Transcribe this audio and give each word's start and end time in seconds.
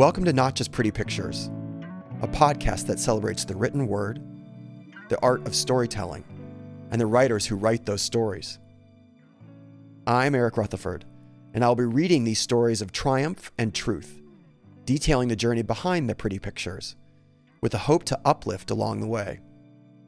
Welcome 0.00 0.24
to 0.24 0.32
Not 0.32 0.54
Just 0.54 0.72
Pretty 0.72 0.90
Pictures, 0.90 1.50
a 2.22 2.26
podcast 2.26 2.86
that 2.86 2.98
celebrates 2.98 3.44
the 3.44 3.54
written 3.54 3.86
word, 3.86 4.18
the 5.10 5.20
art 5.20 5.46
of 5.46 5.54
storytelling, 5.54 6.24
and 6.90 6.98
the 6.98 7.04
writers 7.04 7.44
who 7.44 7.56
write 7.56 7.84
those 7.84 8.00
stories. 8.00 8.58
I'm 10.06 10.34
Eric 10.34 10.56
Rutherford, 10.56 11.04
and 11.52 11.62
I'll 11.62 11.74
be 11.74 11.84
reading 11.84 12.24
these 12.24 12.38
stories 12.38 12.80
of 12.80 12.92
triumph 12.92 13.52
and 13.58 13.74
truth, 13.74 14.22
detailing 14.86 15.28
the 15.28 15.36
journey 15.36 15.60
behind 15.60 16.08
the 16.08 16.14
pretty 16.14 16.38
pictures, 16.38 16.96
with 17.60 17.74
a 17.74 17.78
hope 17.80 18.04
to 18.04 18.20
uplift 18.24 18.70
along 18.70 19.00
the 19.00 19.06
way 19.06 19.40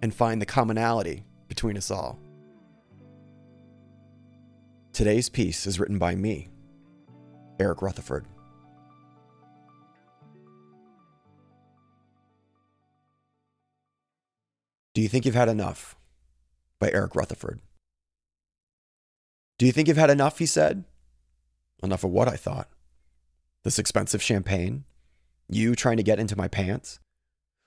and 0.01 0.15
find 0.15 0.41
the 0.41 0.47
commonality 0.47 1.23
between 1.49 1.77
us 1.77 1.91
all. 1.91 2.19
Today's 4.95 5.29
piece 5.29 5.67
is 5.67 5.79
written 5.79 5.99
by 5.99 6.15
me, 6.15 6.49
Eric 7.61 7.83
Rutherford. 7.83 8.25
Do 14.95 15.01
you 15.01 15.09
think 15.09 15.25
you've 15.25 15.35
had 15.35 15.49
enough? 15.49 15.97
By 16.79 16.91
Eric 16.91 17.15
Rutherford. 17.15 17.61
Do 19.59 19.67
you 19.67 19.73
think 19.73 19.89
you've 19.89 19.97
had 19.97 20.11
enough? 20.11 20.39
He 20.39 20.47
said. 20.47 20.85
Enough 21.83 22.05
of 22.05 22.11
what? 22.11 22.29
I 22.29 22.37
thought. 22.37 22.69
This 23.65 23.79
expensive 23.79 24.23
champagne? 24.23 24.85
You 25.49 25.75
trying 25.75 25.97
to 25.97 26.03
get 26.03 26.19
into 26.19 26.37
my 26.37 26.49
pants? 26.49 26.99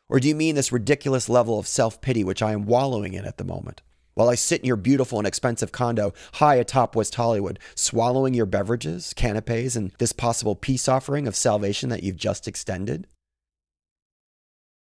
Or 0.09 0.19
do 0.19 0.27
you 0.27 0.35
mean 0.35 0.55
this 0.55 0.71
ridiculous 0.71 1.29
level 1.29 1.57
of 1.57 1.67
self 1.67 2.01
pity 2.01 2.23
which 2.23 2.41
I 2.41 2.51
am 2.51 2.65
wallowing 2.65 3.13
in 3.13 3.25
at 3.25 3.37
the 3.37 3.43
moment? 3.43 3.81
While 4.13 4.29
I 4.29 4.35
sit 4.35 4.61
in 4.61 4.67
your 4.67 4.77
beautiful 4.77 5.17
and 5.17 5.27
expensive 5.27 5.71
condo 5.71 6.13
high 6.33 6.55
atop 6.55 6.95
West 6.95 7.15
Hollywood, 7.15 7.59
swallowing 7.75 8.33
your 8.33 8.45
beverages, 8.45 9.13
canapes, 9.13 9.75
and 9.75 9.91
this 9.97 10.13
possible 10.13 10.55
peace 10.55 10.87
offering 10.87 11.27
of 11.27 11.35
salvation 11.35 11.89
that 11.89 12.03
you've 12.03 12.15
just 12.17 12.47
extended? 12.47 13.07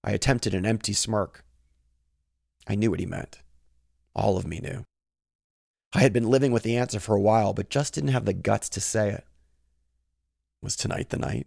I 0.04 0.12
attempted 0.12 0.54
an 0.54 0.66
empty 0.66 0.92
smirk. 0.92 1.43
I 2.66 2.74
knew 2.74 2.90
what 2.90 3.00
he 3.00 3.06
meant. 3.06 3.40
All 4.14 4.36
of 4.36 4.46
me 4.46 4.60
knew. 4.60 4.84
I 5.94 6.00
had 6.00 6.12
been 6.12 6.30
living 6.30 6.52
with 6.52 6.62
the 6.62 6.76
answer 6.76 6.98
for 6.98 7.14
a 7.14 7.20
while, 7.20 7.52
but 7.52 7.70
just 7.70 7.94
didn't 7.94 8.10
have 8.10 8.24
the 8.24 8.32
guts 8.32 8.68
to 8.70 8.80
say 8.80 9.10
it. 9.10 9.24
Was 10.62 10.76
tonight 10.76 11.10
the 11.10 11.18
night? 11.18 11.46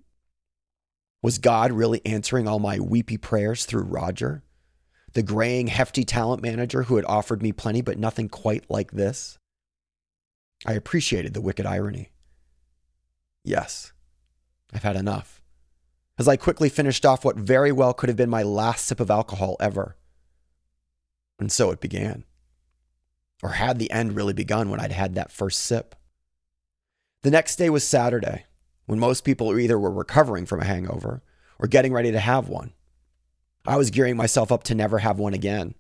Was 1.22 1.40
God 1.40 1.72
really 1.72 2.06
answering 2.06 2.48
all 2.48 2.60
my 2.60 2.80
weepy 2.80 3.18
prayers 3.18 3.66
through 3.66 3.84
Roger? 3.84 4.44
The 5.14 5.24
graying, 5.24 5.68
hefty 5.68 6.04
talent 6.04 6.42
manager 6.42 6.84
who 6.84 6.96
had 6.96 7.06
offered 7.06 7.42
me 7.42 7.52
plenty 7.52 7.82
but 7.82 7.98
nothing 7.98 8.30
quite 8.30 8.70
like 8.70 8.92
this? 8.92 9.38
I 10.66 10.74
appreciated 10.74 11.34
the 11.34 11.42
wicked 11.42 11.66
irony. 11.66 12.12
Yes, 13.44 13.94
I've 14.74 14.84
had 14.84 14.96
enough. 14.96 15.42
As 16.20 16.28
I 16.28 16.36
quickly 16.36 16.70
finished 16.70 17.06
off 17.06 17.26
what 17.26 17.36
very 17.36 17.72
well 17.72 17.94
could 17.94 18.10
have 18.10 18.18
been 18.18 18.30
my 18.30 18.44
last 18.44 18.86
sip 18.86 19.00
of 19.00 19.12
alcohol 19.12 19.56
ever. 19.60 19.96
And 21.40 21.52
so 21.52 21.72
it 21.72 21.80
began. 21.80 22.24
Or 23.44 23.50
had 23.50 23.78
the 23.78 23.92
end 23.92 24.16
really 24.16 24.34
begun 24.34 24.70
when 24.70 24.80
I'd 24.80 24.92
had 24.92 25.16
that 25.16 25.32
first 25.32 25.60
sip? 25.60 25.96
The 27.24 27.32
next 27.32 27.58
day 27.58 27.70
was 27.70 27.84
Saturday, 27.84 28.46
when 28.86 29.00
most 29.00 29.24
people 29.24 29.58
either 29.58 29.78
were 29.78 29.92
recovering 29.92 30.46
from 30.46 30.62
a 30.62 30.66
hangover 30.66 31.22
or 31.60 31.68
getting 31.68 31.94
ready 31.94 32.12
to 32.12 32.20
have 32.20 32.50
one. 32.50 32.74
I 33.66 33.76
was 33.76 33.92
gearing 33.92 34.16
myself 34.16 34.52
up 34.52 34.64
to 34.64 34.76
never 34.76 35.00
have 35.00 35.20
one 35.20 35.34
again. 35.34 35.76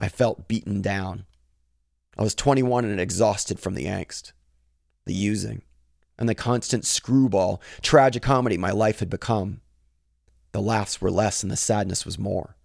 I 0.00 0.08
felt 0.08 0.48
beaten 0.48 0.82
down. 0.82 1.26
I 2.18 2.22
was 2.22 2.34
21 2.34 2.84
and 2.86 3.00
exhausted 3.00 3.60
from 3.60 3.74
the 3.74 3.84
angst, 3.84 4.32
the 5.04 5.12
using, 5.12 5.62
and 6.18 6.28
the 6.28 6.34
constant 6.34 6.86
screwball 6.86 7.60
tragicomedy 7.82 8.56
my 8.56 8.70
life 8.70 9.00
had 9.00 9.10
become. 9.10 9.60
The 10.52 10.62
laughs 10.62 11.00
were 11.00 11.10
less 11.10 11.42
and 11.42 11.52
the 11.52 11.56
sadness 11.56 12.06
was 12.06 12.18
more. 12.18 12.55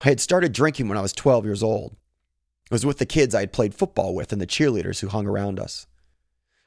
I 0.00 0.08
had 0.10 0.20
started 0.20 0.52
drinking 0.52 0.88
when 0.88 0.96
I 0.96 1.02
was 1.02 1.12
12 1.12 1.44
years 1.44 1.62
old. 1.62 1.96
It 2.66 2.72
was 2.72 2.86
with 2.86 2.98
the 2.98 3.06
kids 3.06 3.34
I 3.34 3.40
had 3.40 3.52
played 3.52 3.74
football 3.74 4.14
with 4.14 4.32
and 4.32 4.40
the 4.40 4.46
cheerleaders 4.46 5.00
who 5.00 5.08
hung 5.08 5.26
around 5.26 5.58
us. 5.58 5.86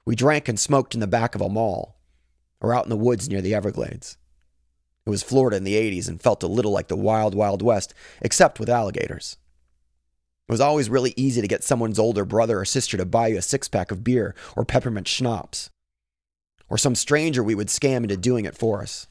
We 0.05 0.15
drank 0.15 0.49
and 0.49 0.59
smoked 0.59 0.93
in 0.93 0.99
the 0.99 1.07
back 1.07 1.35
of 1.35 1.41
a 1.41 1.47
mall 1.47 1.97
or 2.59 2.73
out 2.73 2.85
in 2.85 2.89
the 2.89 2.97
woods 2.97 3.29
near 3.29 3.41
the 3.41 3.55
Everglades. 3.55 4.17
It 5.05 5.09
was 5.09 5.23
Florida 5.23 5.57
in 5.57 5.63
the 5.63 5.75
80s 5.75 6.09
and 6.09 6.21
felt 6.21 6.43
a 6.43 6.47
little 6.47 6.71
like 6.71 6.89
the 6.89 6.97
wild, 6.97 7.33
wild 7.33 7.61
west, 7.61 7.93
except 8.21 8.59
with 8.59 8.69
alligators. 8.69 9.37
It 10.47 10.51
was 10.51 10.61
always 10.61 10.89
really 10.89 11.13
easy 11.15 11.39
to 11.41 11.47
get 11.47 11.63
someone's 11.63 11.99
older 11.99 12.25
brother 12.25 12.59
or 12.59 12.65
sister 12.65 12.97
to 12.97 13.05
buy 13.05 13.27
you 13.27 13.37
a 13.37 13.41
six 13.41 13.67
pack 13.67 13.91
of 13.91 14.03
beer 14.03 14.35
or 14.55 14.65
peppermint 14.65 15.07
schnapps. 15.07 15.69
Or 16.69 16.77
some 16.77 16.95
stranger 16.95 17.41
we 17.41 17.55
would 17.55 17.67
scam 17.67 18.03
into 18.03 18.17
doing 18.17 18.45
it 18.45 18.57
for 18.57 18.81
us. 18.81 19.07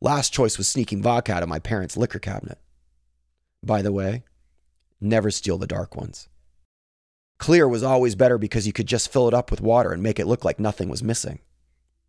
Last 0.00 0.32
choice 0.32 0.58
was 0.58 0.68
sneaking 0.68 1.02
vodka 1.02 1.32
out 1.32 1.42
of 1.42 1.48
my 1.48 1.58
parents' 1.58 1.96
liquor 1.96 2.18
cabinet. 2.18 2.58
By 3.64 3.82
the 3.82 3.92
way, 3.92 4.24
never 5.00 5.30
steal 5.30 5.58
the 5.58 5.66
dark 5.66 5.96
ones. 5.96 6.28
Clear 7.38 7.66
was 7.68 7.82
always 7.82 8.14
better 8.14 8.38
because 8.38 8.66
you 8.66 8.72
could 8.72 8.86
just 8.86 9.12
fill 9.12 9.28
it 9.28 9.34
up 9.34 9.50
with 9.50 9.60
water 9.60 9.92
and 9.92 10.02
make 10.02 10.18
it 10.18 10.26
look 10.26 10.44
like 10.44 10.60
nothing 10.60 10.88
was 10.88 11.02
missing. 11.02 11.40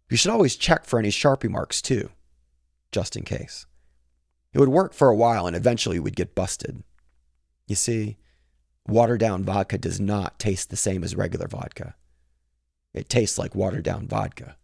You 0.10 0.18
should 0.18 0.32
always 0.32 0.56
check 0.56 0.86
for 0.86 1.00
any 1.00 1.10
Sharpie 1.10 1.50
marks 1.50 1.82
too, 1.82 2.10
just 2.92 3.16
in 3.16 3.24
case. 3.24 3.66
It 4.54 4.60
would 4.60 4.70
work 4.70 4.94
for 4.94 5.10
a 5.10 5.16
while 5.16 5.48
and 5.48 5.56
eventually 5.56 6.00
we'd 6.00 6.16
get 6.16 6.36
busted. 6.36 6.84
You 7.68 7.76
see, 7.76 8.18
watered 8.88 9.20
down 9.20 9.44
vodka 9.44 9.78
does 9.78 10.00
not 10.00 10.40
taste 10.40 10.70
the 10.70 10.78
same 10.78 11.04
as 11.04 11.16
regular 11.16 11.48
vodka. 11.48 11.96
It 12.94 13.10
tastes 13.10 13.38
like 13.38 13.56
watered 13.56 13.84
down 13.84 14.08
vodka. 14.08 14.58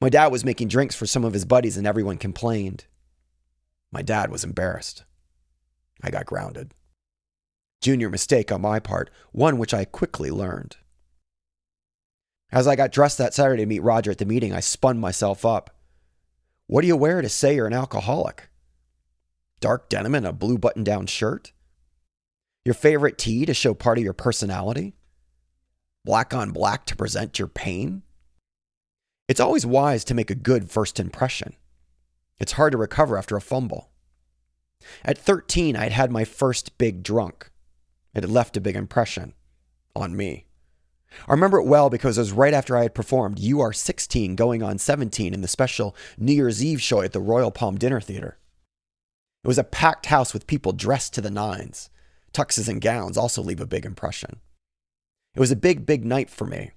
My 0.00 0.08
dad 0.08 0.30
was 0.30 0.44
making 0.44 0.68
drinks 0.68 0.94
for 0.94 1.06
some 1.06 1.24
of 1.24 1.32
his 1.32 1.44
buddies 1.44 1.76
and 1.76 1.86
everyone 1.86 2.18
complained. 2.18 2.84
My 3.90 4.02
dad 4.02 4.30
was 4.30 4.44
embarrassed. 4.44 5.04
I 6.02 6.10
got 6.10 6.26
grounded. 6.26 6.74
Junior 7.80 8.08
mistake 8.08 8.52
on 8.52 8.60
my 8.60 8.78
part, 8.78 9.10
one 9.32 9.58
which 9.58 9.74
I 9.74 9.84
quickly 9.84 10.30
learned. 10.30 10.76
As 12.50 12.66
I 12.66 12.76
got 12.76 12.92
dressed 12.92 13.18
that 13.18 13.34
Saturday 13.34 13.62
to 13.62 13.66
meet 13.66 13.82
Roger 13.82 14.10
at 14.10 14.18
the 14.18 14.26
meeting, 14.26 14.52
I 14.52 14.60
spun 14.60 14.98
myself 14.98 15.44
up. 15.46 15.74
What 16.66 16.82
do 16.82 16.86
you 16.86 16.96
wear 16.96 17.22
to 17.22 17.28
say 17.28 17.54
you're 17.54 17.66
an 17.66 17.72
alcoholic? 17.72 18.50
Dark 19.60 19.88
denim 19.88 20.14
and 20.14 20.26
a 20.26 20.32
blue 20.32 20.58
button 20.58 20.84
down 20.84 21.06
shirt? 21.06 21.52
Your 22.64 22.74
favorite 22.74 23.18
tee 23.18 23.46
to 23.46 23.54
show 23.54 23.74
part 23.74 23.98
of 23.98 24.04
your 24.04 24.12
personality? 24.12 24.94
Black 26.04 26.34
on 26.34 26.50
black 26.50 26.84
to 26.86 26.96
present 26.96 27.38
your 27.38 27.48
pain? 27.48 28.02
It's 29.28 29.40
always 29.40 29.64
wise 29.64 30.04
to 30.04 30.14
make 30.14 30.30
a 30.30 30.34
good 30.34 30.70
first 30.70 31.00
impression. 31.00 31.54
It's 32.38 32.52
hard 32.52 32.72
to 32.72 32.78
recover 32.78 33.16
after 33.16 33.36
a 33.36 33.40
fumble. 33.40 33.91
At 35.04 35.18
13, 35.18 35.76
I'd 35.76 35.92
had 35.92 36.10
my 36.10 36.24
first 36.24 36.76
big 36.78 37.02
drunk. 37.02 37.50
It 38.14 38.22
had 38.22 38.30
left 38.30 38.56
a 38.56 38.60
big 38.60 38.76
impression 38.76 39.34
on 39.94 40.16
me. 40.16 40.46
I 41.28 41.32
remember 41.32 41.58
it 41.58 41.66
well 41.66 41.90
because 41.90 42.16
it 42.16 42.22
was 42.22 42.32
right 42.32 42.54
after 42.54 42.76
I 42.76 42.82
had 42.82 42.94
performed 42.94 43.38
You 43.38 43.60
Are 43.60 43.72
16 43.72 44.34
going 44.34 44.62
on 44.62 44.78
17 44.78 45.34
in 45.34 45.40
the 45.40 45.48
special 45.48 45.94
New 46.18 46.32
Year's 46.32 46.64
Eve 46.64 46.80
show 46.80 47.02
at 47.02 47.12
the 47.12 47.20
Royal 47.20 47.50
Palm 47.50 47.76
Dinner 47.76 48.00
Theater. 48.00 48.38
It 49.44 49.48
was 49.48 49.58
a 49.58 49.64
packed 49.64 50.06
house 50.06 50.32
with 50.32 50.46
people 50.46 50.72
dressed 50.72 51.14
to 51.14 51.20
the 51.20 51.30
nines. 51.30 51.90
Tuxes 52.32 52.68
and 52.68 52.80
gowns 52.80 53.16
also 53.16 53.42
leave 53.42 53.60
a 53.60 53.66
big 53.66 53.84
impression. 53.84 54.40
It 55.34 55.40
was 55.40 55.50
a 55.50 55.56
big, 55.56 55.84
big 55.84 56.04
night 56.04 56.30
for 56.30 56.46
me. 56.46 56.70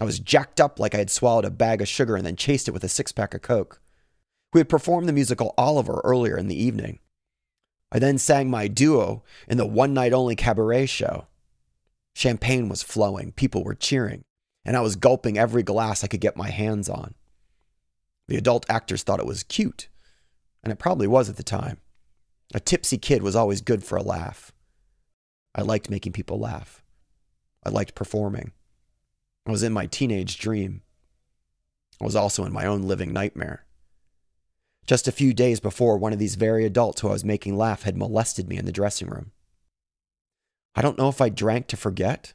I 0.00 0.04
was 0.04 0.18
jacked 0.18 0.60
up 0.60 0.78
like 0.78 0.94
I 0.94 0.98
had 0.98 1.10
swallowed 1.10 1.44
a 1.44 1.50
bag 1.50 1.80
of 1.80 1.88
sugar 1.88 2.16
and 2.16 2.26
then 2.26 2.36
chased 2.36 2.66
it 2.66 2.72
with 2.72 2.84
a 2.84 2.88
six 2.88 3.12
pack 3.12 3.34
of 3.34 3.42
Coke. 3.42 3.80
We 4.52 4.60
had 4.60 4.68
performed 4.68 5.08
the 5.08 5.12
musical 5.12 5.54
Oliver 5.56 6.00
earlier 6.04 6.36
in 6.36 6.48
the 6.48 6.60
evening. 6.60 6.98
I 7.92 7.98
then 7.98 8.16
sang 8.16 8.50
my 8.50 8.68
duo 8.68 9.22
in 9.46 9.58
the 9.58 9.66
one 9.66 9.92
night 9.92 10.14
only 10.14 10.34
cabaret 10.34 10.86
show. 10.86 11.26
Champagne 12.14 12.70
was 12.70 12.82
flowing, 12.82 13.32
people 13.32 13.62
were 13.62 13.74
cheering, 13.74 14.24
and 14.64 14.76
I 14.76 14.80
was 14.80 14.96
gulping 14.96 15.36
every 15.36 15.62
glass 15.62 16.02
I 16.02 16.06
could 16.06 16.20
get 16.20 16.36
my 16.36 16.48
hands 16.48 16.88
on. 16.88 17.14
The 18.28 18.38
adult 18.38 18.64
actors 18.70 19.02
thought 19.02 19.20
it 19.20 19.26
was 19.26 19.42
cute, 19.42 19.88
and 20.64 20.72
it 20.72 20.78
probably 20.78 21.06
was 21.06 21.28
at 21.28 21.36
the 21.36 21.42
time. 21.42 21.78
A 22.54 22.60
tipsy 22.60 22.96
kid 22.96 23.22
was 23.22 23.36
always 23.36 23.60
good 23.60 23.84
for 23.84 23.96
a 23.96 24.02
laugh. 24.02 24.52
I 25.54 25.60
liked 25.60 25.90
making 25.90 26.12
people 26.12 26.38
laugh. 26.38 26.82
I 27.62 27.68
liked 27.68 27.94
performing. 27.94 28.52
I 29.46 29.50
was 29.50 29.62
in 29.62 29.72
my 29.72 29.84
teenage 29.84 30.38
dream. 30.38 30.80
I 32.00 32.04
was 32.04 32.16
also 32.16 32.44
in 32.44 32.52
my 32.54 32.64
own 32.64 32.82
living 32.82 33.12
nightmare. 33.12 33.66
Just 34.86 35.06
a 35.06 35.12
few 35.12 35.32
days 35.32 35.60
before, 35.60 35.96
one 35.96 36.12
of 36.12 36.18
these 36.18 36.34
very 36.34 36.64
adults 36.64 37.00
who 37.00 37.08
I 37.08 37.12
was 37.12 37.24
making 37.24 37.56
laugh 37.56 37.82
had 37.82 37.96
molested 37.96 38.48
me 38.48 38.56
in 38.56 38.64
the 38.64 38.72
dressing 38.72 39.08
room. 39.08 39.30
I 40.74 40.82
don't 40.82 40.98
know 40.98 41.08
if 41.08 41.20
I 41.20 41.28
drank 41.28 41.68
to 41.68 41.76
forget 41.76 42.32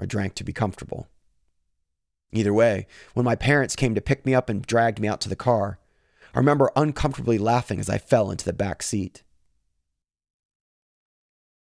or 0.00 0.06
drank 0.06 0.34
to 0.36 0.44
be 0.44 0.52
comfortable. 0.52 1.08
Either 2.32 2.54
way, 2.54 2.86
when 3.12 3.24
my 3.24 3.36
parents 3.36 3.76
came 3.76 3.94
to 3.94 4.00
pick 4.00 4.24
me 4.24 4.34
up 4.34 4.48
and 4.48 4.62
dragged 4.62 4.98
me 4.98 5.08
out 5.08 5.20
to 5.20 5.28
the 5.28 5.36
car, 5.36 5.78
I 6.34 6.38
remember 6.38 6.72
uncomfortably 6.74 7.36
laughing 7.36 7.78
as 7.78 7.90
I 7.90 7.98
fell 7.98 8.30
into 8.30 8.46
the 8.46 8.54
back 8.54 8.82
seat. 8.82 9.22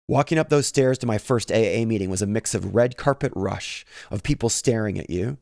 Walking 0.08 0.40
up 0.40 0.50
those 0.50 0.66
stairs 0.66 0.98
to 1.00 1.06
my 1.06 1.18
first 1.18 1.52
AA 1.52 1.86
meeting 1.86 2.10
was 2.10 2.22
a 2.22 2.28
mix 2.28 2.56
of 2.56 2.74
red 2.74 2.98
carpet 2.98 3.34
rush 3.36 3.86
of 4.10 4.24
people 4.24 4.50
staring 4.50 4.98
at 4.98 5.10
you 5.10 5.38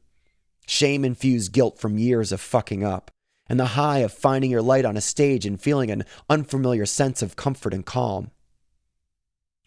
shame 0.68 1.06
infused 1.06 1.52
guilt 1.52 1.78
from 1.78 1.98
years 1.98 2.32
of 2.32 2.42
fucking 2.42 2.84
up, 2.84 3.12
and 3.48 3.60
the 3.60 3.66
high 3.66 4.00
of 4.00 4.12
finding 4.12 4.52
your 4.52 4.62
light 4.62 4.86
on 4.86 4.98
a 4.98 5.02
stage 5.02 5.46
and 5.46 5.62
feeling 5.62 5.92
an 5.92 6.04
unfamiliar 6.30 6.86
sense 6.86 7.22
of 7.22 7.36
comfort 7.36 7.74
and 7.74 7.86
calm. 7.86 8.32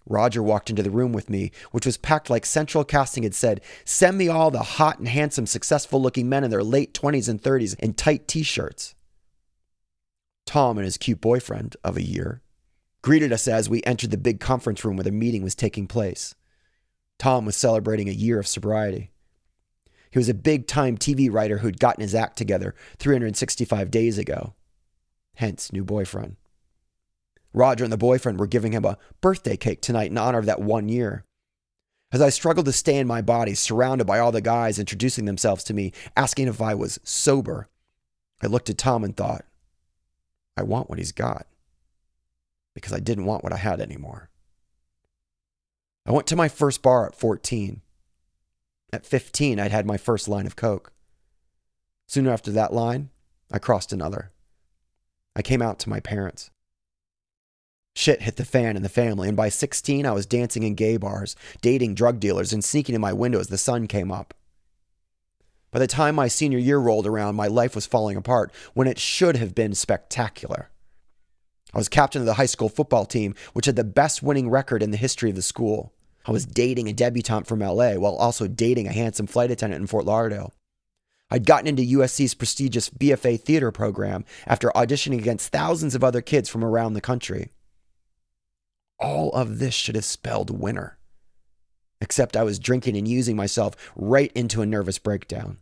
Roger 0.07 0.43
walked 0.43 0.71
into 0.71 0.83
the 0.83 0.91
room 0.91 1.13
with 1.13 1.29
me, 1.29 1.51
which 1.71 1.85
was 1.85 1.97
packed 1.97 2.31
like 2.31 2.47
Central 2.47 2.85
Casting 2.85 3.23
had 3.23 3.35
said 3.35 3.61
send 3.85 4.17
me 4.17 4.29
all 4.29 4.51
the 4.51 4.63
hot 4.63 4.99
and 4.99 5.09
handsome, 5.09 5.47
successful 5.47 6.01
looking 6.01 6.29
men 6.29 6.45
in 6.45 6.51
their 6.51 6.65
late 6.65 6.95
20s 6.95 7.29
and 7.29 7.43
30s 7.43 7.79
in 7.79 7.93
tight 7.95 8.27
t 8.27 8.43
shirts. 8.43 8.95
Tom 10.47 10.79
and 10.79 10.87
his 10.87 10.97
cute 10.97 11.21
boyfriend 11.21 11.77
of 11.85 11.97
a 11.97 12.03
year 12.03 12.41
greeted 13.03 13.33
us 13.33 13.47
as 13.47 13.69
we 13.69 13.83
entered 13.85 14.11
the 14.11 14.17
big 14.17 14.41
conference 14.41 14.85
room 14.85 14.97
where 14.97 15.05
the 15.05 15.13
meeting 15.13 15.43
was 15.43 15.55
taking 15.55 15.87
place. 15.87 16.35
Tom 17.19 17.45
was 17.45 17.55
celebrating 17.57 18.09
a 18.09 18.13
year 18.13 18.39
of 18.39 18.47
sobriety. 18.47 19.11
He 20.11 20.19
was 20.19 20.29
a 20.29 20.35
big 20.35 20.67
time 20.67 20.97
TV 20.97 21.33
writer 21.33 21.59
who'd 21.59 21.81
gotten 21.81 22.03
his 22.03 22.15
act 22.15 22.37
together 22.39 22.75
365 22.99 23.91
days 23.91 24.19
ago, 24.19 24.55
hence, 25.37 25.73
new 25.73 25.85
boyfriend. 25.85 26.37
Roger 27.53 27.85
and 27.85 27.93
the 27.93 27.99
boyfriend 27.99 28.39
were 28.39 28.47
giving 28.47 28.73
him 28.73 28.85
a 28.85 28.99
birthday 29.21 29.57
cake 29.57 29.81
tonight 29.81 30.11
in 30.11 30.19
honor 30.19 30.39
of 30.39 30.47
that 30.47 30.61
one 30.61 30.89
year. 30.89 31.25
As 32.11 32.23
I 32.23 32.31
struggled 32.31 32.67
to 32.67 32.73
stay 32.73 32.97
in 32.97 33.07
my 33.07 33.21
body, 33.21 33.55
surrounded 33.55 34.07
by 34.07 34.19
all 34.19 34.33
the 34.33 34.41
guys 34.41 34.79
introducing 34.79 35.27
themselves 35.27 35.63
to 35.65 35.75
me, 35.75 35.93
asking 36.17 36.49
if 36.49 36.61
I 36.61 36.75
was 36.75 36.99
sober, 37.03 37.69
I 38.43 38.47
looked 38.47 38.71
at 38.71 38.79
Tom 38.79 39.05
and 39.05 39.17
thought, 39.17 39.45
I 40.57 40.63
want 40.63 40.89
what 40.89 40.99
he's 40.99 41.13
got. 41.13 41.47
Because 42.75 42.93
I 42.93 43.01
didn't 43.01 43.27
want 43.27 43.43
what 43.45 43.53
I 43.53 43.57
had 43.57 43.81
anymore. 43.81 44.31
I 46.07 46.13
went 46.13 46.27
to 46.29 46.37
my 46.37 46.49
first 46.49 46.81
bar 46.81 47.07
at 47.07 47.15
14. 47.15 47.83
At 48.93 49.05
15, 49.05 49.61
I'd 49.61 49.71
had 49.71 49.87
my 49.87 49.97
first 49.97 50.29
line 50.29 50.47
of 50.47 50.57
Coke. 50.57 50.93
Soon 52.07 52.27
after 52.27 52.51
that 52.53 52.73
line, 52.73 53.11
I 53.53 53.59
crossed 53.59 53.93
another. 53.93 54.33
I 55.37 55.43
came 55.43 55.61
out 55.61 55.79
to 55.81 55.91
my 55.91 56.01
parents. 56.01 56.51
Shit 57.95 58.23
hit 58.23 58.37
the 58.37 58.45
fan 58.45 58.77
in 58.77 58.83
the 58.83 58.89
family, 58.89 59.29
and 59.29 59.37
by 59.37 59.49
16, 59.49 60.07
I 60.07 60.13
was 60.13 60.25
dancing 60.25 60.63
in 60.63 60.75
gay 60.75 60.97
bars, 60.97 61.37
dating 61.61 61.97
drug 61.97 62.21
dealers, 62.21 62.53
and 62.53 62.65
sneaking 62.65 62.95
in 62.95 63.01
my 63.01 63.13
window 63.13 63.41
as 63.41 63.49
the 63.49 63.59
sun 63.59 63.87
came 63.89 64.11
up. 64.11 64.35
By 65.71 65.81
the 65.81 65.87
time 65.87 66.15
my 66.15 66.29
senior 66.29 66.59
year 66.59 66.79
rolled 66.79 67.07
around, 67.07 67.35
my 67.35 67.47
life 67.47 67.75
was 67.75 67.87
falling 67.87 68.17
apart 68.17 68.53
when 68.73 68.89
it 68.89 68.99
should 68.99 69.37
have 69.37 69.55
been 69.55 69.75
spectacular. 69.75 70.71
I 71.75 71.79
was 71.79 71.91
captain 71.91 72.23
of 72.23 72.27
the 72.27 72.35
high 72.35 72.47
school 72.47 72.71
football 72.71 73.05
team, 73.05 73.35
which 73.53 73.67
had 73.67 73.77
the 73.77 73.85
best 73.85 74.23
winning 74.23 74.49
record 74.49 74.83
in 74.83 74.93
the 74.93 74.97
history 74.97 75.29
of 75.29 75.37
the 75.37 75.43
school. 75.43 75.93
I 76.29 76.31
was 76.31 76.45
dating 76.45 76.89
a 76.89 76.93
debutante 76.93 77.47
from 77.47 77.61
LA 77.61 77.95
while 77.95 78.15
also 78.15 78.47
dating 78.47 78.87
a 78.87 78.93
handsome 78.93 79.27
flight 79.27 79.51
attendant 79.51 79.81
in 79.81 79.87
Fort 79.87 80.05
Lauderdale. 80.05 80.53
I'd 81.31 81.47
gotten 81.47 81.67
into 81.67 81.99
USC's 81.99 82.35
prestigious 82.35 82.91
BFA 82.91 83.41
theater 83.41 83.73
program 83.73 84.27
after 84.47 84.69
auditioning 84.75 85.21
against 85.21 85.51
thousands 85.51 85.95
of 85.95 86.05
other 86.05 86.21
kids 86.21 86.51
from 86.51 86.63
around 86.63 86.93
the 86.93 87.01
country. 87.01 87.53
All 89.01 89.31
of 89.31 89.59
this 89.59 89.73
should 89.73 89.95
have 89.95 90.05
spelled 90.05 90.51
winner. 90.51 90.99
Except 91.99 92.37
I 92.37 92.43
was 92.43 92.59
drinking 92.59 92.99
and 92.99 93.09
using 93.09 93.35
myself 93.35 93.75
right 93.97 94.31
into 94.35 94.61
a 94.61 94.67
nervous 94.67 94.99
breakdown. 94.99 95.57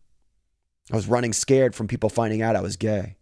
I 0.92 0.96
was 0.96 1.06
running 1.06 1.32
scared 1.32 1.76
from 1.76 1.86
people 1.86 2.10
finding 2.10 2.42
out 2.42 2.56
I 2.56 2.60
was 2.60 2.76
gay. 2.76 3.18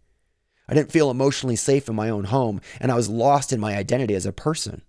I 0.67 0.73
didn't 0.73 0.93
feel 0.93 1.11
emotionally 1.11 1.57
safe 1.57 1.91
in 1.91 1.95
my 1.95 2.09
own 2.09 2.25
home, 2.25 2.63
and 2.81 2.91
I 2.91 2.95
was 2.95 3.11
lost 3.11 3.53
in 3.53 3.61
my 3.61 3.77
identity 3.77 4.15
as 4.15 4.25
a 4.25 4.33
person. 4.33 4.81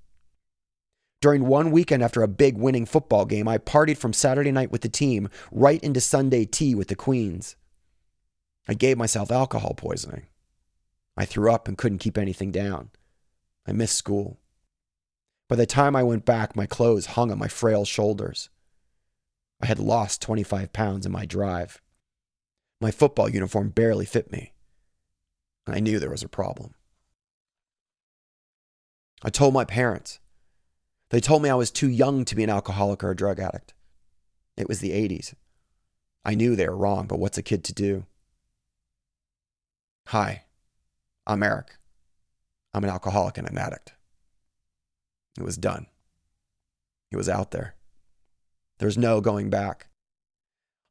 During 1.25 1.47
one 1.47 1.71
weekend 1.71 2.03
after 2.03 2.21
a 2.21 2.27
big 2.27 2.55
winning 2.55 2.85
football 2.85 3.25
game, 3.25 3.47
I 3.47 3.57
partied 3.57 3.97
from 3.97 4.13
Saturday 4.13 4.51
night 4.51 4.71
with 4.71 4.81
the 4.81 4.89
team 4.89 5.27
right 5.51 5.83
into 5.83 5.99
Sunday 5.99 6.45
tea 6.45 6.75
with 6.75 6.87
the 6.87 6.95
Queens. 6.95 7.55
I 8.67 8.75
gave 8.75 8.95
myself 8.95 9.31
alcohol 9.31 9.73
poisoning. 9.75 10.27
I 11.17 11.25
threw 11.25 11.51
up 11.51 11.67
and 11.67 11.79
couldn't 11.79 11.97
keep 11.97 12.19
anything 12.19 12.51
down. 12.51 12.91
I 13.67 13.71
missed 13.71 13.97
school. 13.97 14.39
By 15.49 15.55
the 15.55 15.65
time 15.65 15.95
I 15.95 16.03
went 16.03 16.25
back, 16.25 16.55
my 16.55 16.67
clothes 16.67 17.07
hung 17.07 17.31
on 17.31 17.39
my 17.39 17.47
frail 17.47 17.85
shoulders. 17.85 18.51
I 19.59 19.65
had 19.65 19.79
lost 19.79 20.21
25 20.21 20.73
pounds 20.73 21.07
in 21.07 21.11
my 21.11 21.25
drive. 21.25 21.81
My 22.79 22.91
football 22.91 23.29
uniform 23.29 23.69
barely 23.69 24.05
fit 24.05 24.31
me. 24.31 24.53
I 25.65 25.79
knew 25.79 25.97
there 25.97 26.11
was 26.11 26.21
a 26.21 26.29
problem. 26.29 26.75
I 29.23 29.31
told 29.31 29.55
my 29.55 29.65
parents. 29.65 30.19
They 31.15 31.21
told 31.21 31.41
me 31.41 31.49
I 31.49 31.55
was 31.55 31.71
too 31.71 31.87
young 31.87 32.25
to 32.25 32.35
be 32.35 32.43
an 32.43 32.49
alcoholic 32.49 33.01
or 33.01 33.09
a 33.09 33.15
drug 33.15 33.39
addict. 33.39 33.73
It 34.57 34.67
was 34.67 34.81
the 34.81 34.91
80s. 34.91 35.33
I 36.25 36.35
knew 36.35 36.57
they 36.57 36.67
were 36.67 36.75
wrong, 36.75 37.07
but 37.07 37.19
what's 37.19 37.37
a 37.37 37.41
kid 37.41 37.63
to 37.63 37.73
do? 37.73 38.05
Hi, 40.07 40.43
I'm 41.25 41.41
Eric. 41.41 41.77
I'm 42.73 42.83
an 42.83 42.89
alcoholic 42.89 43.37
and 43.37 43.47
an 43.47 43.57
addict. 43.57 43.93
It 45.37 45.43
was 45.43 45.55
done. 45.55 45.85
It 47.13 47.15
was 47.15 47.29
out 47.29 47.51
there. 47.51 47.75
There's 48.79 48.97
no 48.97 49.21
going 49.21 49.49
back. 49.49 49.87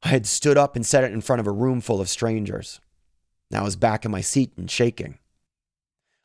I 0.02 0.08
had 0.08 0.24
stood 0.24 0.56
up 0.56 0.74
and 0.74 0.86
said 0.86 1.04
it 1.04 1.12
in 1.12 1.20
front 1.20 1.40
of 1.40 1.46
a 1.46 1.52
room 1.52 1.82
full 1.82 2.00
of 2.00 2.08
strangers. 2.08 2.80
Now 3.50 3.60
I 3.60 3.64
was 3.64 3.76
back 3.76 4.06
in 4.06 4.10
my 4.10 4.22
seat 4.22 4.54
and 4.56 4.70
shaking. 4.70 5.18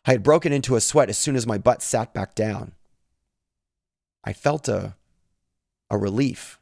I 0.06 0.12
had 0.12 0.24
broken 0.24 0.54
into 0.54 0.78
a 0.78 0.80
sweat 0.80 1.10
as 1.10 1.18
soon 1.18 1.36
as 1.36 1.46
my 1.46 1.58
butt 1.58 1.82
sat 1.82 2.14
back 2.14 2.34
down. 2.34 2.72
I 4.24 4.34
felt 4.34 4.68
a, 4.68 4.96
a 5.90 5.98
relief 5.98 6.60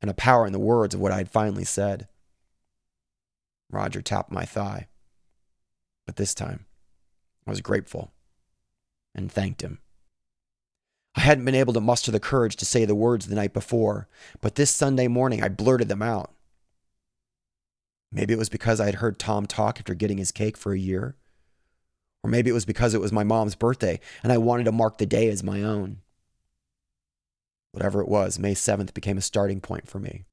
and 0.00 0.10
a 0.10 0.14
power 0.14 0.46
in 0.46 0.52
the 0.52 0.58
words 0.58 0.94
of 0.94 1.00
what 1.00 1.12
I 1.12 1.18
had 1.18 1.30
finally 1.30 1.64
said. 1.64 2.08
Roger 3.70 4.00
tapped 4.00 4.30
my 4.30 4.44
thigh. 4.44 4.88
But 6.06 6.16
this 6.16 6.34
time, 6.34 6.66
I 7.46 7.50
was 7.50 7.60
grateful 7.60 8.12
and 9.14 9.30
thanked 9.30 9.62
him. 9.62 9.78
I 11.14 11.20
hadn't 11.20 11.44
been 11.44 11.54
able 11.54 11.72
to 11.72 11.80
muster 11.80 12.10
the 12.10 12.20
courage 12.20 12.56
to 12.56 12.64
say 12.64 12.84
the 12.84 12.94
words 12.94 13.26
the 13.26 13.34
night 13.34 13.52
before, 13.52 14.08
but 14.40 14.54
this 14.54 14.70
Sunday 14.70 15.08
morning 15.08 15.42
I 15.42 15.48
blurted 15.48 15.88
them 15.88 16.02
out. 16.02 16.32
Maybe 18.12 18.32
it 18.32 18.38
was 18.38 18.48
because 18.48 18.80
I 18.80 18.86
had 18.86 18.96
heard 18.96 19.18
Tom 19.18 19.46
talk 19.46 19.78
after 19.78 19.94
getting 19.94 20.18
his 20.18 20.32
cake 20.32 20.56
for 20.56 20.72
a 20.72 20.78
year. 20.78 21.16
Or 22.22 22.30
maybe 22.30 22.50
it 22.50 22.54
was 22.54 22.64
because 22.64 22.94
it 22.94 23.00
was 23.00 23.12
my 23.12 23.24
mom's 23.24 23.54
birthday 23.54 24.00
and 24.22 24.32
I 24.32 24.38
wanted 24.38 24.64
to 24.64 24.72
mark 24.72 24.98
the 24.98 25.06
day 25.06 25.28
as 25.28 25.42
my 25.42 25.62
own. 25.62 25.98
Whatever 27.72 28.00
it 28.00 28.08
was, 28.08 28.38
May 28.38 28.54
7th 28.54 28.94
became 28.94 29.18
a 29.18 29.22
starting 29.22 29.60
point 29.60 29.88
for 29.88 29.98
me. 29.98 30.24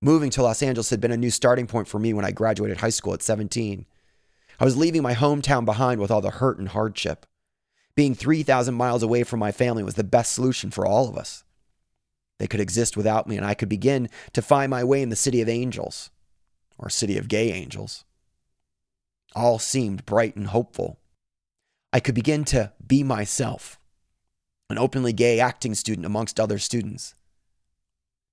Moving 0.00 0.30
to 0.30 0.42
Los 0.42 0.62
Angeles 0.62 0.90
had 0.90 1.00
been 1.00 1.12
a 1.12 1.16
new 1.16 1.30
starting 1.30 1.66
point 1.66 1.86
for 1.86 1.98
me 1.98 2.12
when 2.12 2.24
I 2.24 2.32
graduated 2.32 2.78
high 2.78 2.90
school 2.90 3.14
at 3.14 3.22
17. 3.22 3.86
I 4.58 4.64
was 4.64 4.76
leaving 4.76 5.02
my 5.02 5.14
hometown 5.14 5.64
behind 5.64 6.00
with 6.00 6.10
all 6.10 6.20
the 6.20 6.30
hurt 6.30 6.58
and 6.58 6.68
hardship. 6.68 7.24
Being 7.94 8.14
3,000 8.14 8.74
miles 8.74 9.02
away 9.02 9.22
from 9.22 9.38
my 9.38 9.52
family 9.52 9.82
was 9.82 9.94
the 9.94 10.02
best 10.02 10.32
solution 10.32 10.70
for 10.70 10.86
all 10.86 11.08
of 11.08 11.16
us. 11.16 11.44
They 12.38 12.48
could 12.48 12.60
exist 12.60 12.96
without 12.96 13.28
me, 13.28 13.36
and 13.36 13.46
I 13.46 13.54
could 13.54 13.68
begin 13.68 14.08
to 14.32 14.42
find 14.42 14.70
my 14.70 14.82
way 14.82 15.02
in 15.02 15.10
the 15.10 15.16
city 15.16 15.40
of 15.40 15.48
angels, 15.48 16.10
or 16.78 16.88
city 16.88 17.16
of 17.16 17.28
gay 17.28 17.52
angels. 17.52 18.04
All 19.36 19.60
seemed 19.60 20.04
bright 20.04 20.34
and 20.34 20.48
hopeful. 20.48 20.98
I 21.92 22.00
could 22.00 22.14
begin 22.14 22.44
to 22.46 22.72
be 22.84 23.04
myself, 23.04 23.78
an 24.72 24.78
openly 24.78 25.12
gay 25.12 25.38
acting 25.38 25.74
student 25.74 26.06
amongst 26.06 26.40
other 26.40 26.58
students. 26.58 27.14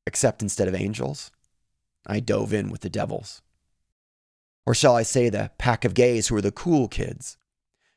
Except 0.08 0.42
instead 0.42 0.68
of 0.68 0.76
angels, 0.76 1.32
I 2.08 2.20
dove 2.20 2.54
in 2.54 2.70
with 2.70 2.82
the 2.82 2.90
devils. 2.90 3.42
Or 4.66 4.74
shall 4.74 4.96
I 4.96 5.04
say 5.04 5.30
the 5.30 5.52
pack 5.58 5.86
of 5.86 5.94
gays 5.94 6.28
who 6.28 6.36
were 6.36 6.42
the 6.42 6.52
cool 6.52 6.88
kids, 6.88 7.38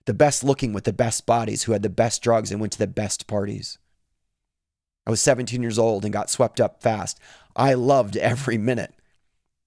the 0.05 0.15
best 0.15 0.43
looking 0.43 0.73
with 0.73 0.85
the 0.85 0.93
best 0.93 1.27
bodies 1.27 1.63
who 1.63 1.73
had 1.73 1.83
the 1.83 1.89
best 1.89 2.23
drugs 2.23 2.51
and 2.51 2.61
went 2.61 2.73
to 2.75 2.79
the 2.79 2.87
best 2.87 3.27
parties. 3.27 3.79
I 5.07 5.11
was 5.11 5.21
17 5.21 5.63
years 5.63 5.79
old 5.79 6.05
and 6.05 6.13
got 6.13 6.31
swept 6.31 6.61
up 6.61 6.83
fast. 6.83 7.19
I 7.57 7.75
loved 7.75 8.17
every 8.17 8.59
minute. 8.59 8.95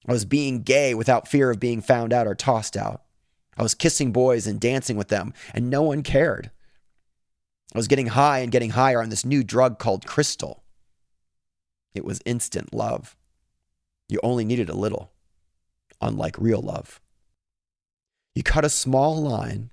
I 0.07 0.11
was 0.11 0.25
being 0.25 0.61
gay 0.61 0.93
without 0.93 1.27
fear 1.27 1.49
of 1.49 1.59
being 1.59 1.81
found 1.81 2.13
out 2.13 2.27
or 2.27 2.35
tossed 2.35 2.77
out. 2.77 3.03
I 3.57 3.63
was 3.63 3.73
kissing 3.73 4.11
boys 4.11 4.47
and 4.47 4.59
dancing 4.59 4.97
with 4.97 5.07
them, 5.07 5.33
and 5.53 5.69
no 5.69 5.81
one 5.81 6.03
cared. 6.03 6.51
I 7.75 7.77
was 7.77 7.87
getting 7.87 8.07
high 8.07 8.39
and 8.39 8.51
getting 8.51 8.71
higher 8.71 9.03
on 9.03 9.09
this 9.09 9.25
new 9.25 9.43
drug 9.43 9.77
called 9.77 10.07
crystal. 10.07 10.63
It 11.93 12.05
was 12.05 12.21
instant 12.25 12.73
love. 12.73 13.15
You 14.09 14.19
only 14.23 14.45
needed 14.45 14.69
a 14.69 14.75
little, 14.75 15.11
unlike 16.01 16.37
real 16.39 16.61
love. 16.61 16.99
You 18.33 18.43
cut 18.43 18.65
a 18.65 18.69
small 18.69 19.21
line 19.21 19.69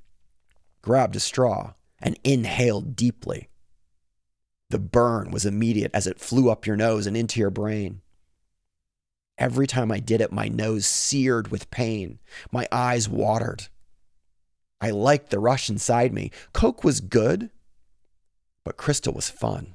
grabbed 0.82 1.14
a 1.16 1.20
straw, 1.20 1.74
and 2.00 2.18
inhaled 2.24 2.96
deeply. 2.96 3.48
The 4.70 4.80
burn 4.80 5.30
was 5.30 5.46
immediate 5.46 5.92
as 5.94 6.06
it 6.06 6.20
flew 6.20 6.50
up 6.50 6.66
your 6.66 6.76
nose 6.76 7.06
and 7.06 7.16
into 7.16 7.38
your 7.38 7.50
brain. 7.50 8.02
Every 9.38 9.66
time 9.66 9.90
I 9.90 10.00
did 10.00 10.20
it, 10.20 10.32
my 10.32 10.48
nose 10.48 10.84
seared 10.84 11.48
with 11.48 11.70
pain. 11.70 12.18
My 12.50 12.66
eyes 12.70 13.08
watered. 13.08 13.68
I 14.80 14.90
liked 14.90 15.30
the 15.30 15.38
rush 15.38 15.70
inside 15.70 16.12
me. 16.12 16.32
Coke 16.52 16.82
was 16.82 17.00
good, 17.00 17.50
but 18.64 18.76
crystal 18.76 19.12
was 19.12 19.30
fun, 19.30 19.74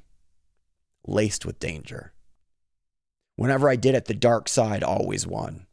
laced 1.06 1.44
with 1.44 1.58
danger. 1.58 2.12
Whenever 3.36 3.68
I 3.68 3.76
did 3.76 3.94
it, 3.94 4.06
the 4.06 4.14
dark 4.14 4.48
side 4.48 4.82
always 4.82 5.26
won. 5.26 5.66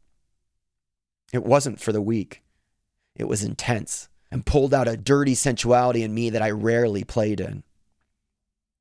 It 1.32 1.44
wasn't 1.44 1.80
for 1.80 1.92
the 1.92 2.02
weak, 2.02 2.42
it 3.14 3.28
was 3.28 3.42
intense 3.42 4.08
and 4.30 4.46
pulled 4.46 4.74
out 4.74 4.88
a 4.88 4.96
dirty 4.96 5.34
sensuality 5.34 6.02
in 6.02 6.14
me 6.14 6.30
that 6.30 6.42
I 6.42 6.50
rarely 6.50 7.04
played 7.04 7.40
in. 7.40 7.62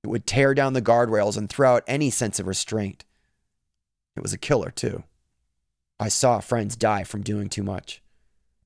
It 0.03 0.07
would 0.07 0.27
tear 0.27 0.53
down 0.53 0.73
the 0.73 0.81
guardrails 0.81 1.37
and 1.37 1.49
throw 1.49 1.75
out 1.75 1.83
any 1.87 2.09
sense 2.09 2.39
of 2.39 2.47
restraint. 2.47 3.05
It 4.15 4.21
was 4.21 4.33
a 4.33 4.37
killer, 4.37 4.71
too. 4.71 5.03
I 5.99 6.09
saw 6.09 6.39
friends 6.39 6.75
die 6.75 7.03
from 7.03 7.23
doing 7.23 7.49
too 7.49 7.63
much. 7.63 8.01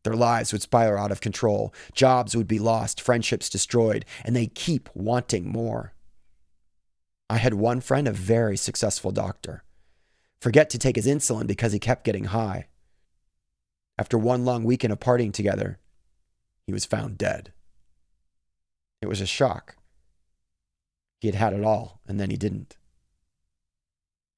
Their 0.03 0.15
lives 0.15 0.51
would 0.51 0.61
spiral 0.61 1.03
out 1.03 1.11
of 1.11 1.21
control, 1.21 1.73
jobs 1.93 2.35
would 2.35 2.47
be 2.47 2.59
lost, 2.59 3.01
friendships 3.01 3.49
destroyed, 3.49 4.05
and 4.23 4.35
they 4.35 4.47
keep 4.47 4.89
wanting 4.93 5.49
more. 5.49 5.93
I 7.29 7.37
had 7.37 7.53
one 7.53 7.81
friend, 7.81 8.07
a 8.07 8.13
very 8.13 8.57
successful 8.57 9.11
doctor, 9.11 9.63
forget 10.41 10.69
to 10.71 10.77
take 10.77 10.95
his 10.95 11.05
insulin 11.05 11.47
because 11.47 11.73
he 11.73 11.79
kept 11.79 12.05
getting 12.05 12.25
high. 12.25 12.67
After 13.97 14.17
one 14.17 14.45
long 14.45 14.63
weekend 14.63 14.93
of 14.93 14.99
partying 14.99 15.33
together, 15.33 15.77
he 16.65 16.71
was 16.71 16.85
found 16.85 17.17
dead. 17.17 17.51
It 19.01 19.07
was 19.07 19.21
a 19.21 19.25
shock. 19.25 19.75
He 21.19 21.27
had 21.27 21.35
had 21.35 21.53
it 21.53 21.63
all, 21.63 21.99
and 22.07 22.19
then 22.19 22.29
he 22.29 22.37
didn't. 22.37 22.77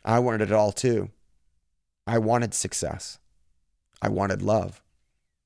I 0.04 0.18
wanted 0.20 0.42
it 0.42 0.52
all 0.52 0.72
too. 0.72 1.12
I 2.08 2.18
wanted 2.18 2.54
success. 2.54 3.20
I 4.02 4.10
wanted 4.10 4.42
love. 4.42 4.82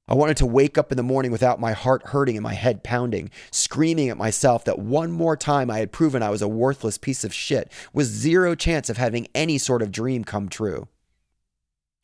I 0.08 0.14
wanted 0.14 0.38
to 0.38 0.46
wake 0.46 0.78
up 0.78 0.92
in 0.92 0.98
the 0.98 1.04
morning 1.04 1.32
without 1.32 1.60
my 1.60 1.72
heart 1.72 2.08
hurting 2.08 2.38
and 2.38 2.44
my 2.44 2.54
head 2.54 2.84
pounding, 2.84 3.32
screaming 3.50 4.10
at 4.10 4.18
myself 4.18 4.64
that 4.66 4.78
one 4.78 5.12
more 5.12 5.36
time 5.36 5.72
I 5.72 5.80
had 5.80 5.92
proven 5.92 6.22
I 6.22 6.30
was 6.30 6.44
a 6.44 6.48
worthless 6.48 7.00
piece 7.00 7.24
of 7.24 7.34
shit 7.34 7.72
with 7.92 8.06
zero 8.06 8.54
chance 8.54 8.90
of 8.90 8.98
having 8.98 9.28
any 9.34 9.58
sort 9.58 9.82
of 9.82 9.92
dream 9.92 10.24
come 10.24 10.48
true, 10.48 10.88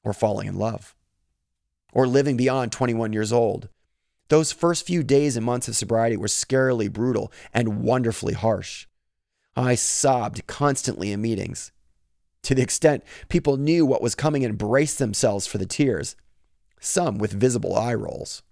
or 0.03 0.13
falling 0.13 0.47
in 0.47 0.57
love, 0.57 0.95
or 1.93 2.07
living 2.07 2.37
beyond 2.37 2.71
21 2.71 3.13
years 3.13 3.31
old. 3.31 3.69
Those 4.29 4.51
first 4.51 4.87
few 4.87 5.03
days 5.03 5.37
and 5.37 5.45
months 5.45 5.67
of 5.67 5.75
sobriety 5.75 6.17
were 6.17 6.27
scarily 6.27 6.91
brutal 6.91 7.31
and 7.53 7.83
wonderfully 7.83 8.33
harsh. 8.33 8.87
I 9.55 9.75
sobbed 9.75 10.47
constantly 10.47 11.11
in 11.11 11.21
meetings, 11.21 11.71
to 12.43 12.55
the 12.55 12.63
extent 12.63 13.03
people 13.29 13.57
knew 13.57 13.85
what 13.85 14.01
was 14.01 14.15
coming 14.15 14.43
and 14.43 14.57
braced 14.57 14.97
themselves 14.97 15.45
for 15.45 15.59
the 15.59 15.67
tears 15.67 16.15
some 16.81 17.17
with 17.17 17.31
visible 17.31 17.75
eye 17.75 17.93
rolls. 17.93 18.43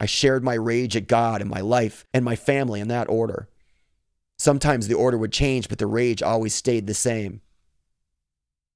I 0.00 0.06
shared 0.06 0.44
my 0.44 0.54
rage 0.54 0.96
at 0.96 1.08
God 1.08 1.40
and 1.40 1.48
my 1.48 1.60
life 1.60 2.04
and 2.12 2.24
my 2.24 2.36
family 2.36 2.80
in 2.80 2.88
that 2.88 3.08
order. 3.08 3.48
Sometimes 4.36 4.86
the 4.86 4.94
order 4.94 5.16
would 5.16 5.32
change, 5.32 5.68
but 5.68 5.78
the 5.78 5.86
rage 5.86 6.22
always 6.22 6.54
stayed 6.54 6.86
the 6.86 6.94
same. 6.94 7.40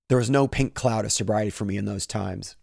There 0.09 0.19
was 0.19 0.31
no 0.31 0.49
pink 0.49 0.75
cloud 0.75 1.05
of 1.05 1.13
sobriety 1.13 1.51
for 1.51 1.65
me 1.65 1.77
in 1.77 1.85
those 1.85 2.07
times. 2.07 2.57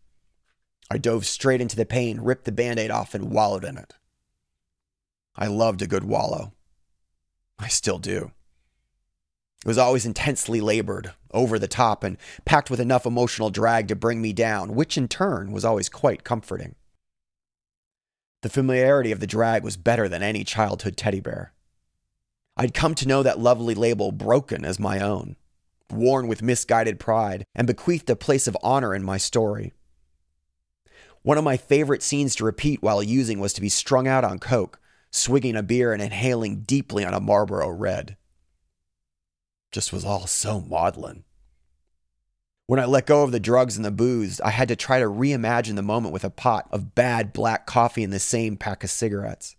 I 0.91 0.97
dove 0.97 1.25
straight 1.25 1.61
into 1.61 1.75
the 1.75 1.85
pain, 1.85 2.19
ripped 2.19 2.45
the 2.45 2.51
band 2.51 2.79
aid 2.79 2.91
off, 2.91 3.13
and 3.13 3.31
wallowed 3.31 3.63
in 3.63 3.77
it. 3.77 3.93
I 5.35 5.47
loved 5.47 5.81
a 5.81 5.87
good 5.87 6.03
wallow. 6.03 6.53
I 7.57 7.67
still 7.67 7.99
do. 7.99 8.31
It 9.65 9.67
was 9.67 9.77
always 9.77 10.05
intensely 10.05 10.61
labored, 10.61 11.13
over 11.31 11.59
the 11.59 11.67
top, 11.67 12.03
and 12.03 12.17
packed 12.45 12.69
with 12.69 12.79
enough 12.79 13.05
emotional 13.05 13.49
drag 13.49 13.89
to 13.89 13.95
bring 13.95 14.21
me 14.21 14.31
down, 14.31 14.73
which 14.73 14.97
in 14.97 15.09
turn 15.09 15.51
was 15.51 15.65
always 15.65 15.89
quite 15.89 16.23
comforting. 16.23 16.75
The 18.41 18.49
familiarity 18.49 19.11
of 19.11 19.19
the 19.19 19.27
drag 19.27 19.63
was 19.63 19.75
better 19.75 20.07
than 20.07 20.23
any 20.23 20.45
childhood 20.45 20.95
teddy 20.95 21.19
bear. 21.19 21.53
I'd 22.55 22.73
come 22.73 22.95
to 22.95 23.07
know 23.07 23.21
that 23.21 23.39
lovely 23.39 23.75
label 23.75 24.13
broken 24.13 24.63
as 24.63 24.79
my 24.79 25.01
own, 25.01 25.35
worn 25.91 26.29
with 26.29 26.41
misguided 26.41 26.97
pride, 26.97 27.45
and 27.53 27.67
bequeathed 27.67 28.09
a 28.09 28.15
place 28.15 28.47
of 28.47 28.57
honor 28.63 28.95
in 28.95 29.03
my 29.03 29.17
story. 29.17 29.73
One 31.21 31.37
of 31.37 31.43
my 31.43 31.57
favorite 31.57 32.01
scenes 32.01 32.33
to 32.35 32.45
repeat 32.45 32.81
while 32.81 33.03
using 33.03 33.41
was 33.41 33.51
to 33.53 33.61
be 33.61 33.67
strung 33.67 34.07
out 34.07 34.23
on 34.23 34.39
coke, 34.39 34.79
swigging 35.11 35.57
a 35.57 35.63
beer 35.63 35.91
and 35.91 36.01
inhaling 36.01 36.61
deeply 36.61 37.03
on 37.03 37.13
a 37.13 37.19
Marlboro 37.19 37.69
Red 37.69 38.15
just 39.71 39.93
was 39.93 40.05
all 40.05 40.27
so 40.27 40.61
maudlin. 40.61 41.23
When 42.65 42.79
I 42.79 42.85
let 42.85 43.07
go 43.07 43.23
of 43.23 43.31
the 43.31 43.39
drugs 43.39 43.77
and 43.77 43.85
the 43.85 43.91
booze, 43.91 44.39
I 44.41 44.51
had 44.51 44.67
to 44.67 44.75
try 44.75 44.99
to 44.99 45.05
reimagine 45.05 45.75
the 45.75 45.81
moment 45.81 46.13
with 46.13 46.23
a 46.23 46.29
pot 46.29 46.67
of 46.71 46.93
bad 46.93 47.33
black 47.33 47.65
coffee 47.65 48.03
and 48.03 48.13
the 48.13 48.19
same 48.19 48.57
pack 48.57 48.83
of 48.83 48.91
cigarettes. 48.91 49.55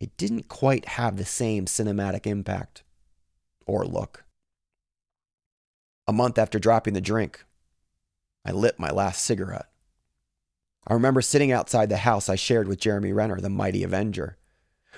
It 0.00 0.16
didn't 0.16 0.48
quite 0.48 0.86
have 0.86 1.16
the 1.16 1.24
same 1.24 1.66
cinematic 1.66 2.26
impact 2.26 2.82
or 3.66 3.84
look. 3.84 4.24
A 6.06 6.12
month 6.12 6.38
after 6.38 6.58
dropping 6.58 6.94
the 6.94 7.00
drink, 7.00 7.44
I 8.44 8.52
lit 8.52 8.78
my 8.78 8.90
last 8.90 9.24
cigarette. 9.24 9.66
I 10.86 10.94
remember 10.94 11.20
sitting 11.20 11.52
outside 11.52 11.90
the 11.90 11.98
house 11.98 12.28
I 12.28 12.36
shared 12.36 12.66
with 12.66 12.80
Jeremy 12.80 13.12
Renner, 13.12 13.40
the 13.40 13.50
mighty 13.50 13.82
Avenger, 13.82 14.38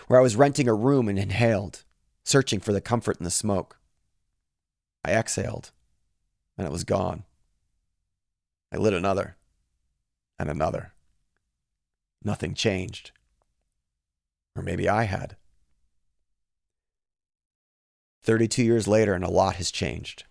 where 0.06 0.20
I 0.20 0.22
was 0.22 0.36
renting 0.36 0.68
a 0.68 0.74
room 0.74 1.08
and 1.08 1.18
inhaled, 1.18 1.84
searching 2.24 2.60
for 2.60 2.72
the 2.72 2.80
comfort 2.80 3.18
in 3.18 3.24
the 3.24 3.30
smoke. 3.30 3.79
I 5.04 5.12
exhaled, 5.12 5.71
and 6.57 6.66
it 6.66 6.73
was 6.73 6.85
gone. 6.85 7.25
I 8.73 8.76
lit 8.76 8.95
another, 8.95 9.37
and 10.38 10.49
another. 10.49 10.92
Nothing 12.23 12.54
changed. 12.54 13.12
Or 14.54 14.62
maybe 14.62 14.88
I 14.88 15.04
had. 15.04 15.37
32 18.23 18.62
years 18.62 18.87
later, 18.87 19.14
and 19.14 19.25
a 19.25 19.30
lot 19.30 19.57
has 19.57 19.71
changed. 19.71 20.25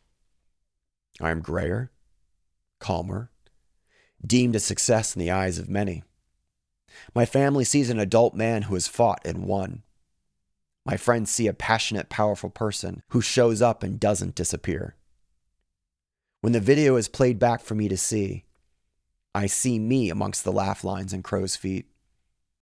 I 1.20 1.32
am 1.32 1.42
grayer, 1.42 1.92
calmer, 2.80 3.32
deemed 4.26 4.56
a 4.56 4.60
success 4.60 5.16
in 5.16 5.20
the 5.20 5.32
eyes 5.32 5.58
of 5.58 5.70
many. 5.70 6.04
My 7.14 7.26
family 7.26 7.64
sees 7.64 7.90
an 7.90 8.00
adult 8.00 8.34
man 8.34 8.64
who 8.64 8.76
has 8.76 8.88
fought 8.88 9.22
and 9.26 9.46
won. 9.46 9.84
My 10.90 10.98
friends 10.98 11.30
see 11.30 11.46
a 11.46 11.54
passionate, 11.54 12.10
powerful 12.10 12.50
person 12.50 13.04
who 13.10 13.22
shows 13.22 13.62
up 13.62 13.84
and 13.84 14.00
doesn't 14.00 14.34
disappear. 14.34 14.96
When 16.42 16.52
the 16.52 16.60
video 16.60 16.96
is 16.96 17.08
played 17.08 17.38
back 17.38 17.62
for 17.62 17.76
me 17.76 17.88
to 17.90 17.96
see, 17.96 18.46
I 19.36 19.46
see 19.46 19.78
me 19.78 20.10
amongst 20.10 20.44
the 20.44 20.52
laugh 20.52 20.84
lines 20.84 21.14
and 21.14 21.24
crow's 21.24 21.56
feet, 21.56 21.86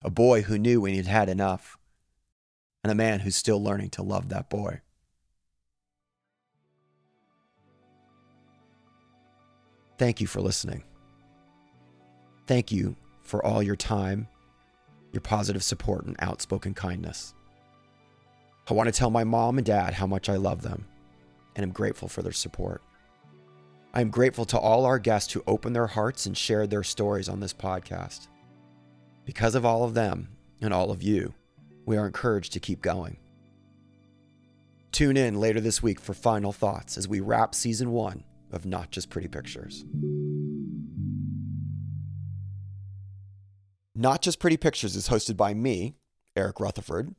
a 0.02 0.10
boy 0.10 0.42
who 0.42 0.58
knew 0.58 0.82
when 0.82 0.96
he'd 0.96 1.06
had 1.06 1.30
enough, 1.30 1.78
and 2.84 2.92
a 2.92 2.96
man 2.96 3.20
who's 3.20 3.36
still 3.36 3.62
learning 3.62 3.92
to 3.92 4.02
love 4.02 4.30
that 4.30 4.50
boy. 4.50 4.82
Thank 10.00 10.22
you 10.22 10.26
for 10.26 10.42
listening. 10.42 10.84
Thank 12.48 12.72
you 12.72 12.96
for 13.22 13.46
all 13.46 13.62
your 13.62 13.76
time, 13.76 14.28
your 15.12 15.22
positive 15.22 15.62
support, 15.62 16.08
and 16.08 16.16
outspoken 16.18 16.74
kindness. 16.74 17.36
I 18.70 18.74
want 18.74 18.88
to 18.88 18.92
tell 18.92 19.10
my 19.10 19.24
mom 19.24 19.58
and 19.58 19.66
dad 19.66 19.94
how 19.94 20.08
much 20.08 20.28
I 20.28 20.36
love 20.36 20.62
them 20.62 20.86
and 21.56 21.64
am 21.64 21.72
grateful 21.72 22.10
for 22.10 22.22
their 22.22 22.34
support. 22.34 22.82
I 23.94 24.02
am 24.02 24.10
grateful 24.10 24.44
to 24.46 24.60
all 24.60 24.86
our 24.86 25.00
guests 25.00 25.32
who 25.32 25.44
opened 25.48 25.76
their 25.76 25.88
hearts 25.88 26.26
and 26.26 26.38
shared 26.38 26.70
their 26.70 26.84
stories 26.84 27.30
on 27.30 27.40
this 27.40 27.54
podcast. 27.54 28.28
Because 29.26 29.56
of 29.56 29.66
all 29.66 29.86
of 29.86 29.94
them 29.94 30.30
and 30.62 30.74
all 30.74 30.92
of 30.92 31.02
you, 31.02 31.34
we 31.86 31.96
are 31.96 32.06
encouraged 32.06 32.52
to 32.54 32.60
keep 32.60 32.82
going. 32.82 33.18
Tune 34.92 35.16
in 35.16 35.40
later 35.40 35.62
this 35.62 35.82
week 35.82 36.02
for 36.02 36.14
final 36.14 36.52
thoughts 36.52 36.98
as 36.98 37.08
we 37.08 37.22
wrap 37.22 37.56
season 37.56 37.92
one 37.92 38.26
of 38.52 38.66
Not 38.66 38.92
Just 38.92 39.10
Pretty 39.10 39.30
Pictures. 39.30 39.86
Not 43.96 44.22
Just 44.22 44.40
Pretty 44.40 44.58
Pictures 44.58 44.96
is 44.96 45.08
hosted 45.08 45.38
by 45.38 45.54
me, 45.54 45.96
Eric 46.36 46.60
Rutherford, 46.60 47.16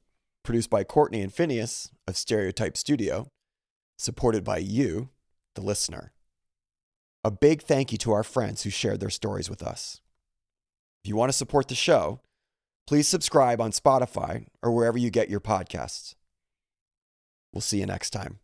produced 0.49 0.71
by 0.71 0.83
Courtney 0.83 1.21
and 1.21 1.31
Phineas 1.31 1.90
of 2.07 2.17
Stereotype 2.17 2.75
Studio, 2.75 3.28
supported 3.99 4.45
by 4.45 4.57
you, 4.57 5.11
the 5.55 5.61
listener. 5.61 6.14
A 7.23 7.31
big 7.31 7.61
thank 7.61 7.93
you 7.93 7.99
to 7.99 8.12
our 8.12 8.23
friends 8.23 8.62
who 8.62 8.71
shared 8.71 8.99
their 8.99 9.11
stories 9.11 9.50
with 9.50 9.62
us. 9.62 10.00
If 11.05 11.09
you 11.11 11.17
want 11.17 11.28
to 11.28 11.37
support 11.37 11.69
the 11.69 11.75
show, 11.75 12.23
please 12.87 13.07
subscribe 13.07 13.61
on 13.61 13.73
Spotify 13.73 14.47
or 14.62 14.73
wherever 14.73 14.97
you 14.97 15.11
get 15.11 15.28
your 15.28 15.38
podcasts. 15.38 16.14
We'll 17.52 17.61
see 17.61 17.81
you 17.81 17.87
next 17.87 18.09
time. 18.09 18.38